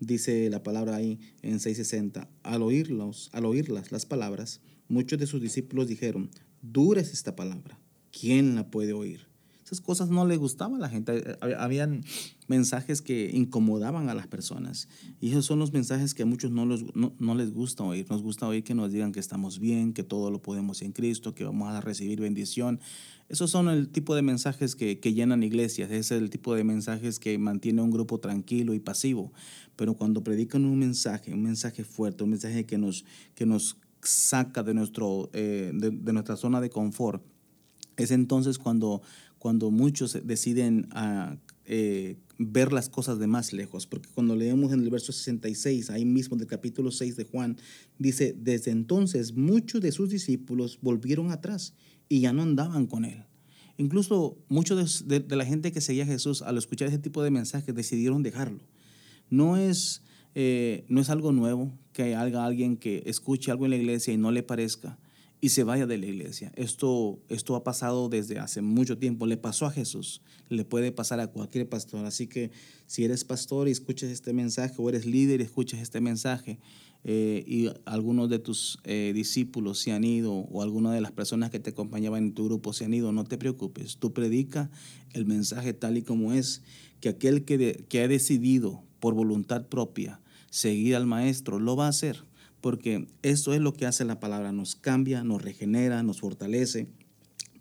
[0.00, 5.40] dice la palabra ahí en 6.60, al oírlos, al oírlas, las palabras, muchos de sus
[5.40, 7.78] discípulos dijeron, dura es esta palabra,
[8.12, 9.32] ¿quién la puede oír?
[9.72, 11.38] Esas cosas no le gustaban a la gente.
[11.58, 12.04] Habían
[12.46, 14.86] mensajes que incomodaban a las personas.
[15.18, 18.04] Y esos son los mensajes que a muchos no, no, les gusta oír.
[18.10, 21.34] Nos gusta oír que nos digan que estamos bien, que todo lo podemos en Cristo,
[21.34, 22.80] que vamos a recibir bendición.
[23.30, 25.90] Esos son el tipo de mensajes que, que llenan iglesias.
[25.90, 29.32] Ese es el tipo de mensajes que mantiene un grupo tranquilo y pasivo.
[29.76, 34.62] Pero cuando predican un mensaje, un mensaje fuerte, un mensaje que nos, que nos saca
[34.62, 37.24] de, nuestro, eh, de nuestra zona de confort,
[38.02, 39.02] es entonces cuando
[39.42, 44.84] cuando muchos deciden ah, eh, ver las cosas de más lejos, porque cuando leemos en
[44.84, 47.56] el verso 66, ahí mismo del capítulo 6 de Juan,
[47.98, 51.74] dice, desde entonces muchos de sus discípulos volvieron atrás
[52.08, 53.24] y ya no andaban con él.
[53.78, 57.74] Incluso muchos de, la gente que seguía a Jesús, al escuchar ese tipo de mensajes,
[57.74, 58.60] decidieron dejarlo.
[59.28, 60.02] No es,
[60.36, 64.18] eh, no es algo nuevo que haya alguien que escuche algo en la iglesia y
[64.18, 65.00] no le parezca
[65.44, 66.52] y se vaya de la iglesia.
[66.54, 69.26] Esto, esto ha pasado desde hace mucho tiempo.
[69.26, 72.06] Le pasó a Jesús, le puede pasar a cualquier pastor.
[72.06, 72.52] Así que
[72.86, 76.60] si eres pastor y escuchas este mensaje, o eres líder y escuchas este mensaje,
[77.02, 81.50] eh, y algunos de tus eh, discípulos se han ido, o alguna de las personas
[81.50, 83.96] que te acompañaban en tu grupo se han ido, no te preocupes.
[83.96, 84.70] Tú predica
[85.12, 86.62] el mensaje tal y como es,
[87.00, 91.88] que aquel que, que ha decidido por voluntad propia seguir al Maestro, lo va a
[91.88, 92.30] hacer
[92.62, 96.86] porque eso es lo que hace la palabra, nos cambia, nos regenera, nos fortalece.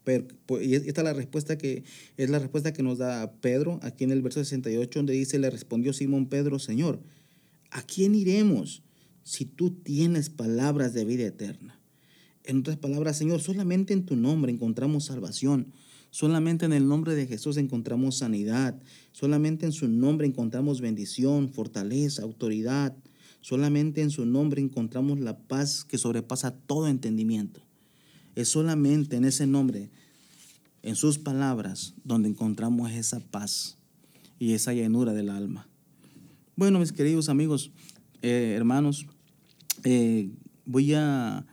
[0.04, 0.28] Pero,
[0.62, 1.84] y esta es la respuesta que
[2.18, 5.50] es la respuesta que nos da Pedro aquí en el verso 68 donde dice le
[5.50, 7.02] respondió Simón Pedro, "Señor,
[7.72, 8.84] ¿a quién iremos
[9.24, 11.80] si tú tienes palabras de vida eterna?"
[12.44, 15.74] En otras palabras, Señor, solamente en tu nombre encontramos salvación.
[16.10, 18.80] Solamente en el nombre de Jesús encontramos sanidad.
[19.12, 22.96] Solamente en su nombre encontramos bendición, fortaleza, autoridad.
[23.42, 27.62] Solamente en su nombre encontramos la paz que sobrepasa todo entendimiento.
[28.36, 29.90] Es solamente en ese nombre,
[30.84, 33.78] en sus palabras, donde encontramos esa paz
[34.40, 35.68] y esa llenura del alma.
[36.56, 37.72] Bueno, mis queridos amigos,
[38.22, 39.08] eh, hermanos,
[39.84, 40.30] eh,
[40.66, 41.46] voy a,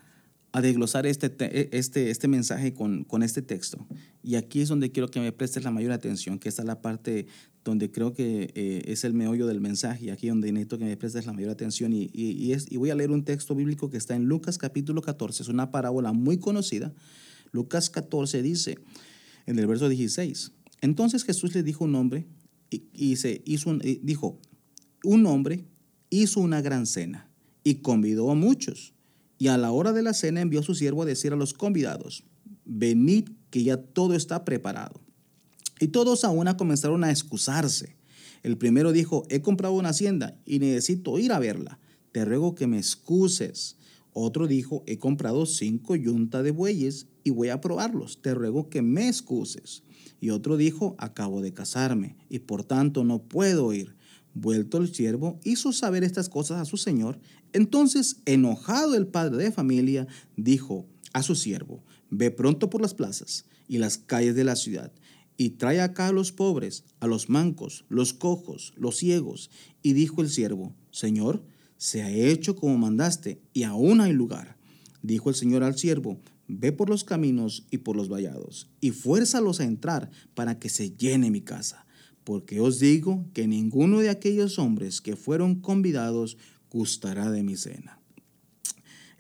[0.61, 1.33] desglosar este,
[1.79, 3.87] este, este mensaje con, con, este texto.
[4.24, 6.83] Y aquí es donde quiero que me prestes la mayor atención, que esta es la
[6.83, 7.27] parte
[7.68, 10.96] donde creo que eh, es el meollo del mensaje, y aquí donde necesito que me
[10.96, 11.92] prestes la mayor atención.
[11.92, 15.02] Y, y, es, y voy a leer un texto bíblico que está en Lucas capítulo
[15.02, 16.92] 14, es una parábola muy conocida.
[17.52, 18.78] Lucas 14 dice,
[19.46, 22.26] en el verso 16, entonces Jesús le dijo un hombre,
[22.70, 24.38] y, se hizo dijo,
[25.04, 25.64] un hombre
[26.11, 27.31] hizo una gran cena
[27.64, 28.94] y convidó a muchos.
[29.38, 31.54] Y a la hora de la cena envió a su siervo a decir a los
[31.54, 32.24] convidados,
[32.64, 35.00] venid que ya todo está preparado.
[35.80, 37.96] Y todos a una comenzaron a excusarse.
[38.42, 41.78] El primero dijo, he comprado una hacienda y necesito ir a verla.
[42.12, 43.76] Te ruego que me excuses.
[44.12, 48.22] Otro dijo, he comprado cinco yuntas de bueyes y voy a probarlos.
[48.22, 49.82] Te ruego que me excuses.
[50.20, 53.96] Y otro dijo, acabo de casarme y por tanto no puedo ir.
[54.34, 57.18] Vuelto el siervo, hizo saber estas cosas a su señor.
[57.52, 63.46] Entonces, enojado el padre de familia, dijo a su siervo, ve pronto por las plazas
[63.66, 64.92] y las calles de la ciudad
[65.40, 69.51] y trae acá a los pobres, a los mancos, los cojos, los ciegos.
[69.83, 71.44] Y dijo el siervo, Señor,
[71.79, 74.59] se ha hecho como mandaste, y aún hay lugar.
[75.01, 79.61] Dijo el Señor al siervo, ve por los caminos y por los vallados, y fuérzalos
[79.61, 81.87] a entrar para que se llene mi casa.
[82.24, 86.37] Porque os digo que ninguno de aquellos hombres que fueron convidados
[86.68, 88.01] gustará de mi cena.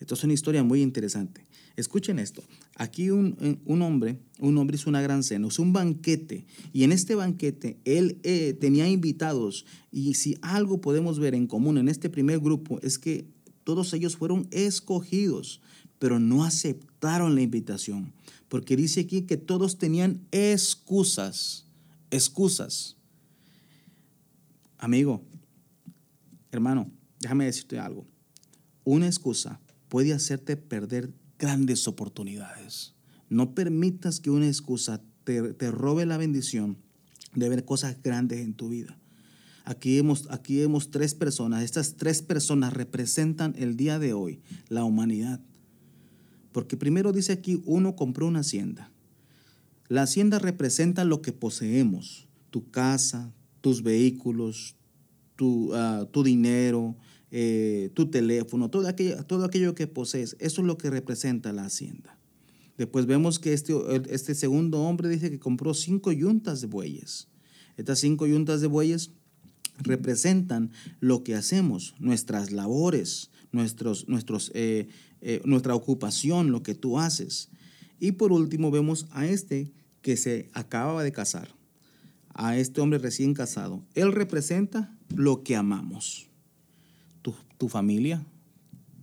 [0.00, 1.46] Esto es una historia muy interesante.
[1.78, 2.42] Escuchen esto.
[2.74, 3.36] Aquí un,
[3.82, 6.44] hombre, un hombre hizo una gran cena, es un banquete.
[6.72, 9.64] Y en este banquete él eh, tenía invitados.
[9.92, 13.28] Y si algo podemos ver en común en este primer grupo es que
[13.62, 15.60] todos ellos fueron escogidos,
[16.00, 18.12] pero no aceptaron la invitación.
[18.48, 21.64] Porque dice aquí que todos tenían excusas.
[22.10, 22.96] Excusas.
[24.78, 25.22] Amigo,
[26.50, 28.04] hermano, déjame decirte algo.
[28.82, 32.94] Una excusa puede hacerte perder grandes oportunidades.
[33.28, 36.78] No permitas que una excusa te, robe la bendición
[37.34, 38.98] de ver cosas grandes en tu vida.
[39.64, 41.62] Aquí hemos, aquí tres personas.
[41.62, 45.40] Estas tres personas representan el día de hoy, la humanidad.
[46.52, 48.90] Porque primero dice aquí, uno compró una hacienda.
[49.88, 54.76] La hacienda representa lo que poseemos, tu casa, tus vehículos,
[55.36, 56.96] tu, ah, tu dinero,
[57.30, 60.36] eh, tu teléfono, todo aquello, todo aquello que posees.
[60.38, 62.18] Eso es lo que representa la hacienda.
[62.78, 63.74] Después vemos que este,
[64.10, 67.28] este segundo hombre dice que compró cinco yuntas de bueyes.
[67.76, 69.10] Estas cinco yuntas de bueyes
[69.78, 74.88] representan lo que hacemos, nuestras labores, nuestros, nuestros, eh,
[75.20, 77.50] eh, nuestra ocupación, lo que tú haces.
[78.00, 81.48] Y por último vemos a este que se acaba de casar,
[82.34, 83.84] a este hombre recién casado.
[83.94, 86.27] Él representa lo que amamos.
[87.56, 88.24] Tu, familia,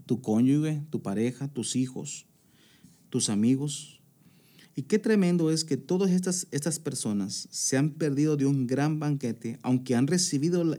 [0.05, 2.25] tu cónyuge, tu pareja, tus hijos,
[3.09, 4.01] tus amigos.
[4.75, 8.99] Y qué tremendo es que todas estas, estas personas se han perdido de un gran
[8.99, 10.77] banquete, aunque han recibido la,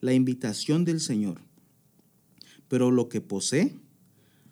[0.00, 1.40] la invitación del Señor.
[2.68, 3.74] Pero lo que posee,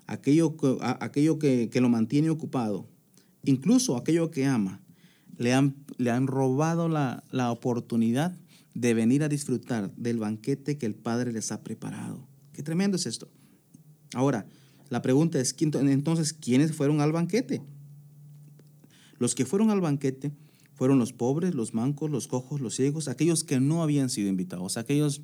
[0.06, 2.86] aquello, aquello que, que lo mantiene ocupado,
[3.44, 4.80] incluso aquello que ama,
[5.38, 8.36] le han, le han robado la, la, oportunidad
[8.76, 12.28] de venir a disfrutar del banquete que el Padre les ha preparado.
[12.52, 13.26] Qué tremendo es esto.
[14.12, 14.46] Ahora,
[14.90, 17.62] la pregunta es, entonces, ¿quiénes fueron al banquete?
[19.18, 20.30] Los que fueron al banquete
[20.74, 24.76] fueron los pobres, los mancos, los cojos, los ciegos, aquellos que no habían sido invitados,
[24.76, 25.22] aquellos,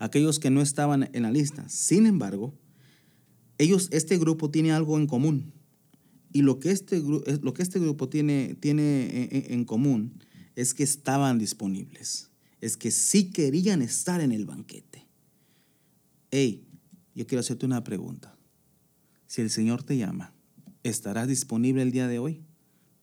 [0.00, 1.68] aquellos que no estaban en la lista.
[1.68, 2.58] Sin embargo,
[3.56, 5.52] ellos, este grupo tiene algo en común.
[6.32, 10.18] Y lo que este, lo que este grupo tiene, tiene en, en común
[10.56, 12.31] es que estaban disponibles,
[12.62, 15.06] es que sí querían estar en el banquete.
[16.30, 16.64] Hey,
[17.14, 18.38] yo quiero hacerte una pregunta.
[19.26, 20.32] Si el Señor te llama,
[20.84, 22.44] ¿estarás disponible el día de hoy?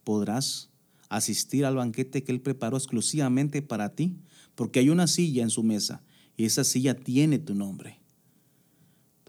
[0.05, 0.69] ¿Podrás
[1.09, 4.17] asistir al banquete que Él preparó exclusivamente para ti?
[4.55, 6.03] Porque hay una silla en su mesa
[6.37, 7.99] y esa silla tiene tu nombre.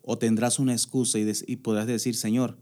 [0.03, 2.57] O tendrás una excusa y, podrás decir, Señor,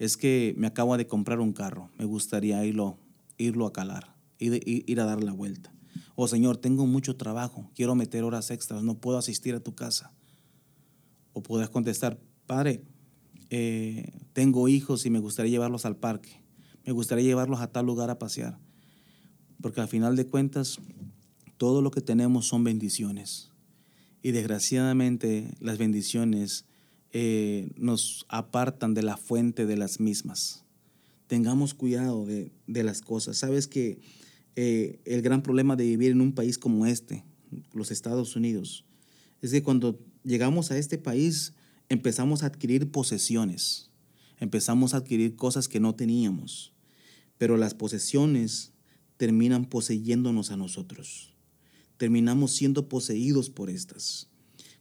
[0.00, 2.98] es que me acabo de comprar un carro, me gustaría irlo,
[3.38, 5.72] irlo a calar, ir, a dar la vuelta.
[6.14, 10.12] O Señor, tengo mucho trabajo, quiero meter horas extras, no puedo asistir a tu casa.
[11.32, 12.82] O podrás contestar, Padre,
[13.50, 16.42] eh, tengo hijos y me gustaría llevarlos al parque,
[16.84, 18.58] me gustaría llevarlos a tal lugar a pasear.
[19.60, 20.78] Porque al final de cuentas,
[21.56, 23.50] todo lo que tenemos son bendiciones.
[24.22, 26.66] Y desgraciadamente las bendiciones
[27.12, 30.64] eh, nos apartan de la fuente de las mismas.
[31.26, 33.36] Tengamos cuidado de, las cosas.
[33.36, 34.00] Sabes que
[34.56, 37.24] eh, el gran problema de vivir en un país como este,
[37.72, 38.84] los Estados Unidos,
[39.40, 41.54] es que cuando llegamos a este país
[41.88, 43.90] empezamos a adquirir posesiones,
[44.38, 46.72] empezamos a adquirir cosas que no teníamos,
[47.38, 48.72] pero las posesiones
[49.16, 51.34] terminan poseyéndonos a nosotros.
[51.96, 54.28] Terminamos siendo poseídos por estas.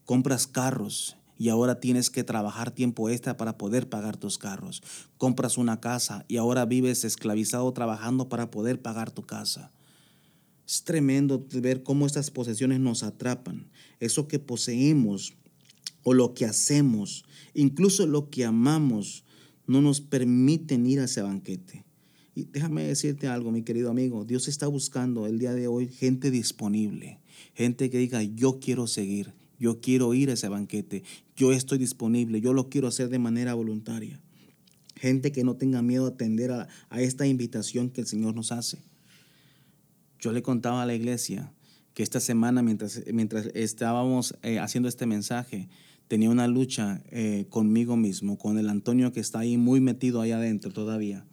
[0.05, 4.83] Compras carros y ahora tienes que trabajar tiempo extra para poder pagar tus carros.
[5.17, 9.71] Compras una casa y ahora vives esclavizado trabajando para poder pagar tu casa.
[10.67, 13.71] Es tremendo ver cómo estas posesiones nos atrapan.
[13.99, 15.33] Eso que poseemos
[16.03, 17.25] o lo que hacemos,
[17.55, 19.23] incluso lo que amamos,
[19.65, 21.85] no nos permiten ir a ese banquete.
[22.35, 26.29] Y déjame decirte algo, mi querido amigo, Dios está buscando el día de hoy gente
[26.29, 27.19] disponible,
[27.55, 31.03] gente que diga, yo quiero seguir, yo quiero ir a ese banquete,
[31.35, 34.19] yo estoy disponible, yo lo quiero hacer de manera voluntaria.
[34.95, 36.67] Gente que no tenga miedo a atender a,
[36.99, 38.79] esta invitación que el Señor nos hace.
[40.19, 41.53] Yo le contaba a la iglesia
[41.93, 45.69] que esta semana, mientras, mientras estábamos eh, haciendo este mensaje,
[46.07, 50.31] tenía una lucha eh, conmigo mismo, con el Antonio que está ahí muy metido ahí
[50.31, 51.27] adentro todavía.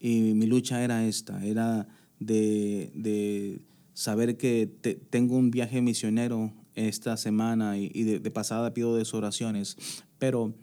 [0.00, 1.88] Y mi lucha era esta, era
[2.20, 3.60] de,
[3.92, 4.66] saber que
[5.10, 9.76] tengo un viaje misionero esta semana y, de, pasada pido de sus oraciones,
[10.18, 10.54] pero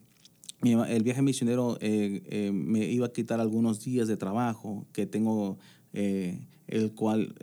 [0.63, 5.57] el viaje misionero eh, eh, me iba a quitar algunos días de trabajo que tengo,
[5.91, 7.35] eh, el cual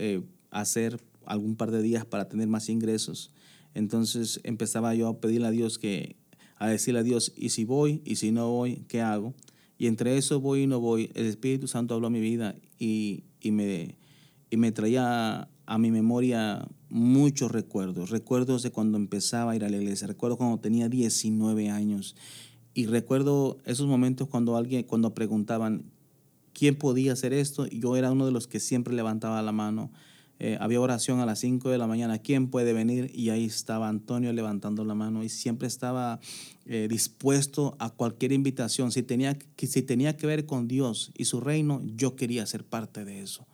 [0.50, 3.32] hacer algún par de días para tener más ingresos.
[3.74, 6.16] Entonces empezaba yo a pedirle a Dios que,
[6.56, 9.34] a decirle a Dios, y si voy, y si no voy, ¿qué hago?
[9.78, 13.24] Y entre eso voy y no voy, el Espíritu Santo habló a mi vida y,
[13.40, 13.96] y me,
[14.50, 19.68] y me traía a mi memoria muchos recuerdos, recuerdos de cuando empezaba a ir a
[19.68, 22.16] la iglesia, recuerdo cuando tenía 19 años
[22.74, 25.84] y recuerdo esos momentos cuando alguien, cuando preguntaban
[26.52, 29.90] quién podía hacer esto, yo era uno de los que siempre levantaba la mano.
[30.38, 33.10] Eh, había oración a las 5 de la mañana, ¿quién puede venir?
[33.14, 36.18] Y ahí estaba Antonio levantando la mano y siempre estaba
[36.64, 38.90] eh, dispuesto a cualquier invitación.
[38.90, 43.04] Si tenía, si tenía que ver con Dios y su reino, yo quería ser parte
[43.04, 43.46] de eso.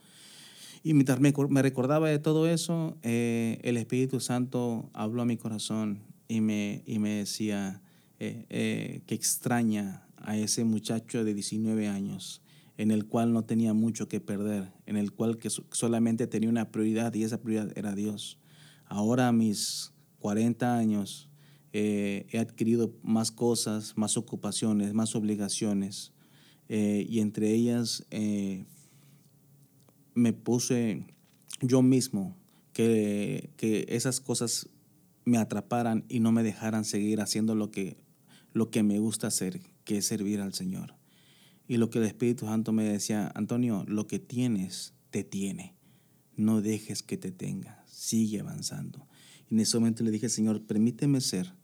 [0.87, 6.05] Y mientras me, recordaba de todo eso, eh, el Espíritu Santo habló a mi corazón
[6.29, 7.83] y me, y me decía
[8.20, 12.40] eh, eh, que extraña a ese muchacho de 19 años,
[12.77, 16.70] en el cual no tenía mucho que perder, en el cual que solamente tenía una
[16.70, 18.38] prioridad y esa prioridad era Dios.
[18.85, 21.29] Ahora a mis 40 años
[21.72, 26.12] eh, he adquirido más cosas, más ocupaciones, más obligaciones.
[26.68, 28.66] Eh, y entre ellas eh,
[30.16, 31.07] me puse
[31.61, 32.37] yo mismo
[32.72, 34.68] que, que, esas cosas
[35.24, 37.96] me atraparan y no me dejaran seguir haciendo lo que,
[38.52, 40.94] lo que me gusta hacer, que es servir al Señor.
[41.68, 45.74] Y lo que el Espíritu Santo me decía, Antonio, lo que tienes, te tiene.
[46.37, 47.85] No dejes que te tenga.
[47.87, 49.07] Sigue avanzando.
[49.48, 51.55] Y en ese momento le dije, Señor, permíteme ser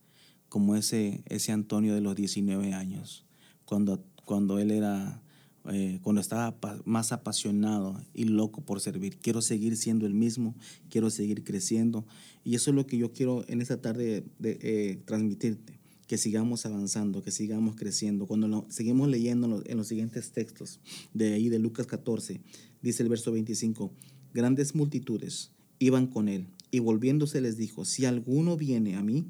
[0.49, 3.25] como ese, ese Antonio de los 19 años,
[3.65, 5.23] cuando, cuando él era,
[5.71, 9.19] eh, cuando estaba más apasionado y loco por servir.
[9.19, 10.57] Quiero seguir siendo el mismo,
[10.91, 12.05] quiero seguir creciendo.
[12.45, 16.67] Y eso es lo que yo quiero en esta tarde de, eh, transmitirte que sigamos
[16.67, 18.27] avanzando, que sigamos creciendo.
[18.27, 20.81] Cuando seguimos leyendo en los, siguientes textos
[21.15, 22.41] de ahí de Lucas 14,
[22.83, 23.93] dice el verso 25,
[24.35, 29.27] grandes multitudes iban con él y volviéndose les dijo, si alguno viene a mí,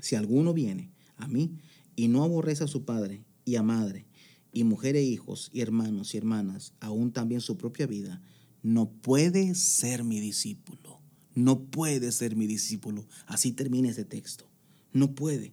[0.00, 1.58] si alguno viene a mí
[1.96, 4.06] y no aborrece a su padre y a madre
[4.52, 8.22] y mujer e hijos y hermanos y hermanas, aún también su propia vida,
[8.62, 11.00] no puede ser mi discípulo.
[11.34, 13.06] No puede ser mi discípulo.
[13.26, 14.50] Así termina ese texto.
[14.92, 15.52] No puede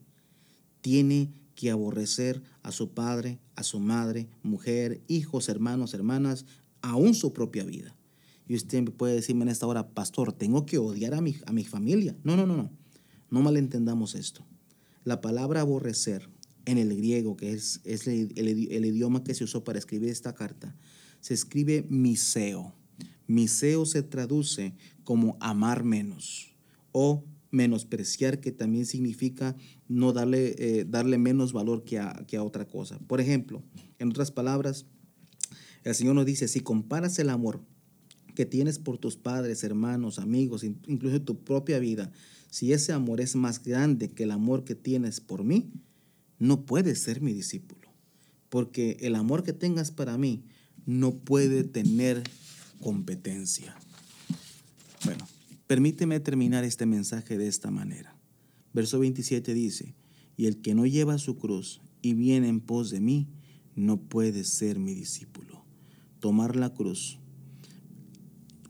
[0.86, 6.46] tiene que aborrecer a su padre, a su madre, mujer, hijos, hermanos, hermanas,
[6.84, 7.96] aún su propia vida.
[8.48, 11.64] Y usted puede decirme en esta hora, pastor, tengo que odiar a mi, a mi
[11.64, 12.16] familia.
[12.24, 12.70] No, no, no, no.
[13.32, 14.46] No malentendamos esto.
[15.04, 16.30] La palabra aborrecer
[16.66, 20.76] en el griego, que es, el, idioma que se usó para escribir esta carta,
[21.22, 22.74] se escribe miseo.
[23.28, 24.74] Miseo se traduce
[25.04, 26.56] como amar menos
[26.92, 29.56] o menospreciar, que también significa
[29.88, 33.00] no darle, eh, darle menos valor que a, que a otra cosa.
[33.08, 33.64] Por ejemplo,
[33.98, 34.86] en otras palabras,
[35.84, 37.62] el Señor nos dice, si comparas el amor
[38.36, 42.12] que tienes por tus padres, hermanos, amigos, incluso tu propia vida,
[42.50, 45.72] si ese amor es más grande que el amor que tienes por mí,
[46.40, 47.90] no puedes ser mi discípulo.
[48.50, 50.44] Porque el amor que tengas para mí
[50.86, 52.24] no puede tener
[52.80, 53.76] competencia.
[55.04, 55.28] Bueno,
[55.68, 58.16] Permíteme terminar este mensaje de esta manera.
[58.74, 59.96] Verso 27 dice,
[60.38, 63.28] y el que no lleva su cruz y viene en pos de mí,
[63.74, 65.66] no puede ser mi discípulo.
[66.20, 67.20] Tomar la cruz.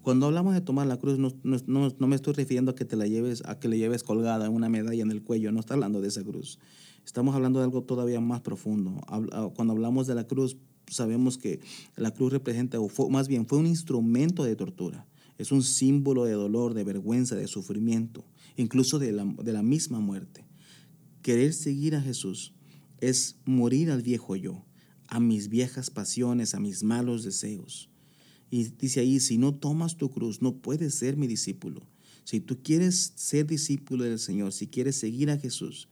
[0.04, 3.08] Cuando hablamos de tomar la cruz, no, no, me estoy refiriendo a que te la
[3.08, 6.08] lleves, a que le lleves colgada una medalla en el cuello, no está hablando de
[6.08, 6.60] esa cruz.
[7.06, 9.02] Estamos hablando de algo todavía más profundo.
[9.08, 11.60] Ah, cuando hablamos de la cruz, sabemos que
[11.96, 16.34] la cruz representa, o más bien fue un instrumento de tortura es un símbolo de
[16.34, 20.46] dolor, de vergüenza, de sufrimiento, incluso de la, de la misma muerte.
[21.22, 22.54] Querer seguir a Jesús
[23.02, 24.66] es morir al viejo yo,
[25.08, 27.90] a mis viejas pasiones, a mis malos deseos.
[28.50, 31.86] Y dice ahí, si no tomas tu cruz, no puedes ser mi discípulo.
[32.24, 35.90] Si tú quieres ser discípulo del Señor, si quieres seguir a Jesús,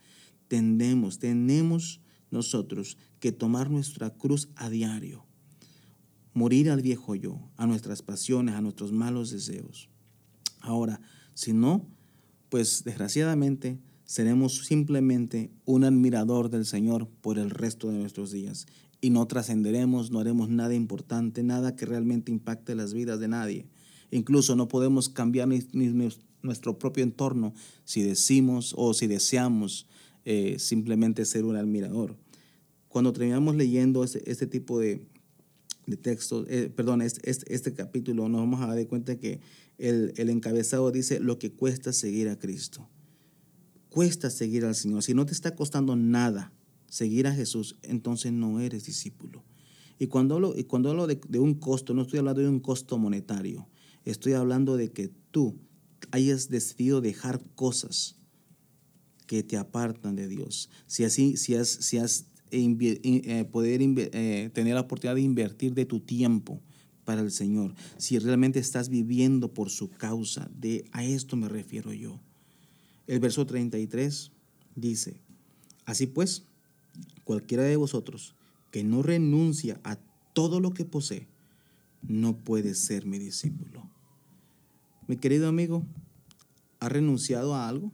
[1.20, 5.26] tenemos nosotros que tomar nuestra cruz a diario
[6.34, 9.90] morir al viejo yo, a nuestras pasiones, a nuestros malos deseos.
[10.60, 11.00] Ahora,
[11.34, 11.86] si no,
[12.50, 18.66] pues desgraciadamente seremos simplemente un admirador del Señor por el resto de nuestros días
[19.02, 23.68] y no trascenderemos, no haremos nada importante, nada que realmente impacte las vidas de nadie.
[24.12, 25.50] Incluso no podemos cambiar
[26.42, 29.88] nuestro propio entorno si decimos o si deseamos
[30.26, 32.16] eh, simplemente ser un admirador.
[32.88, 35.06] Cuando terminamos leyendo este tipo de,
[35.86, 39.42] de texto, eh, perdón, este, este, capítulo nos vamos a dar cuenta que
[39.78, 42.88] el, el, encabezado dice lo que cuesta seguir a Cristo.
[43.90, 45.04] Cuesta seguir al Señor.
[45.04, 46.54] Si no te está costando nada
[46.88, 49.44] seguir a Jesús, entonces no eres discípulo.
[50.00, 52.60] Y cuando hablo, y cuando hablo de, de un costo, no estoy hablando de un
[52.60, 53.68] costo monetario.
[54.06, 55.58] Estoy hablando de que tú
[56.12, 58.18] hayas decidido dejar cosas
[59.34, 60.70] que te apartan de Dios.
[60.86, 65.88] Si así, si has, si has eh, poder eh, tener la oportunidad de invertir de
[65.88, 66.62] tu tiempo
[67.04, 67.74] para el Señor.
[67.98, 72.22] Si realmente estás viviendo por su causa, de a esto me refiero yo.
[73.08, 74.32] El verso 33
[74.76, 75.18] dice,
[75.86, 76.44] así pues,
[77.24, 78.36] cualquiera de vosotros
[78.70, 79.98] que no renuncia a
[80.34, 81.28] todo lo que posee,
[82.04, 83.90] no puede ser mi discípulo.
[85.08, 85.84] Mi querido amigo,
[86.80, 87.92] ¿ha renunciado a algo?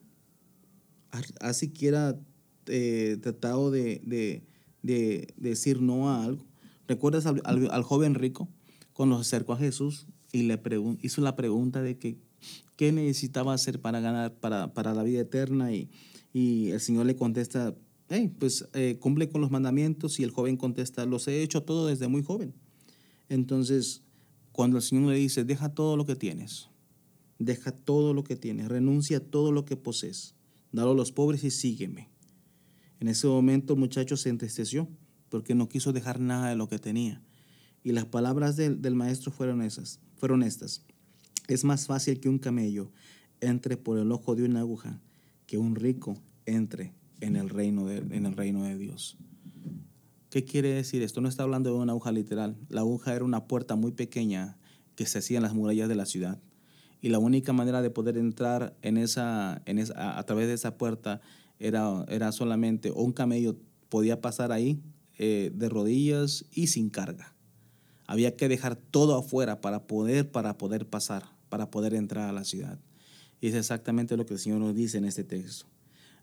[1.12, 2.20] ¿Ha, siquiera
[2.68, 4.02] eh, tratado de,
[4.82, 6.46] de, decir no a algo.
[6.88, 8.48] ¿Recuerdas al, joven rico
[8.94, 10.60] cuando se acercó a Jesús y le
[11.02, 12.18] hizo la pregunta de que,
[12.76, 15.74] qué necesitaba hacer para ganar, para, para la vida eterna?
[15.74, 15.90] Y,
[16.34, 17.76] y, el Señor le contesta,
[18.10, 21.88] hey, pues eh, cumple con los mandamientos y el joven contesta, los he hecho todo
[21.88, 22.54] desde muy joven.
[23.30, 24.04] Entonces,
[24.52, 26.70] cuando el Señor le dice, deja todo lo que tienes,
[27.38, 30.36] deja todo lo que tienes, renuncia a todo lo que posees,
[30.72, 32.10] dalo a los pobres y sígueme.
[33.00, 34.90] En ese momento el muchacho se entristeció
[35.30, 37.22] porque no quiso dejar nada de lo que tenía.
[37.84, 40.84] Y las palabras del, maestro fueron esas, fueron estas.
[41.48, 42.92] Es más fácil que un camello
[43.40, 45.00] entre por el ojo de una aguja
[45.46, 49.18] que un rico entre en el reino de, en el reino de Dios.
[50.30, 51.22] ¿Qué quiere decir esto?
[51.22, 52.56] No está hablando de una aguja literal.
[52.70, 54.58] La aguja era una puerta muy pequeña
[54.96, 56.40] que se hacía en las murallas de la ciudad.
[57.02, 61.22] Y la única manera de poder entrar en esa, en a, través de esa puerta
[61.60, 63.56] era, era solamente, un camello
[63.90, 64.82] podía pasar ahí
[65.18, 67.34] eh, de rodillas y sin carga.
[68.08, 72.44] Había que dejar todo afuera para poder, para poder pasar, para poder entrar a la
[72.44, 72.80] ciudad.
[73.42, 75.68] Y es exactamente lo que el Señor nos dice en este texto.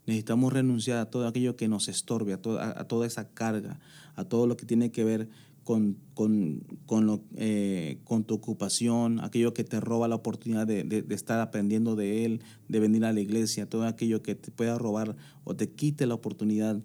[0.05, 2.39] Necesitamos renunciar a todo aquello que nos estorbe, a,
[2.79, 3.79] a, toda esa carga,
[4.15, 5.29] a todo lo que tiene que ver
[5.67, 10.85] con, con, con, lo, eh, con, tu ocupación, aquello que te roba la oportunidad de,
[10.85, 14.77] de, estar aprendiendo de Él, de venir a la iglesia, todo aquello que te pueda
[14.77, 16.81] robar o te quite la oportunidad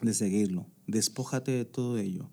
[0.00, 0.64] de seguirlo.
[0.86, 2.30] Despójate de todo ello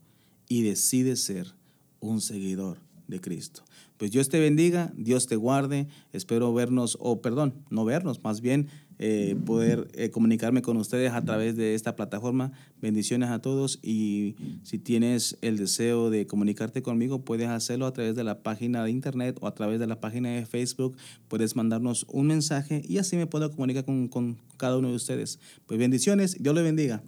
[0.48, 1.56] y decide ser
[2.00, 2.78] un seguidor
[3.10, 3.64] de Cristo.
[3.98, 8.70] Pues Dios te bendiga, Dios te guarde, espero vernos, o perdón, no vernos, más bien
[9.04, 12.52] eh, poder eh, comunicarme con ustedes a través de esta plataforma.
[12.82, 18.16] Bendiciones a todos y si tienes el deseo de comunicarte conmigo, puedes hacerlo a través
[18.16, 20.96] de la página de internet o a través de la página de Facebook.
[21.28, 25.40] Puedes mandarnos un mensaje y así me puedo comunicar con, con cada uno de ustedes.
[25.66, 27.02] Pues bendiciones, Dios le bendiga.